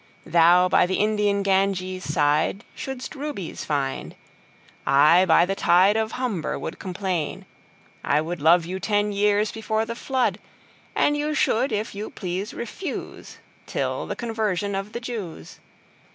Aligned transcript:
Thou 0.25 0.67
by 0.67 0.87
the 0.87 0.95
Indian 0.95 1.43
Ganges 1.43 2.07
sideShould'st 2.07 3.13
Rubies 3.13 3.63
find: 3.63 4.15
I 4.83 5.25
by 5.27 5.45
the 5.45 5.55
TideOf 5.55 6.13
Humber 6.13 6.57
would 6.57 6.79
complain. 6.79 7.45
I 8.03 8.19
wouldLove 8.19 8.65
you 8.65 8.79
ten 8.79 9.11
years 9.11 9.51
before 9.51 9.85
the 9.85 9.93
Flood:And 9.93 11.15
you 11.17 11.35
should 11.35 11.71
if 11.71 11.93
you 11.93 12.09
please 12.09 12.51
refuseTill 12.51 14.07
the 14.07 14.15
Conversion 14.17 14.73
of 14.73 14.93
the 14.93 14.99
Jews. 15.01 15.59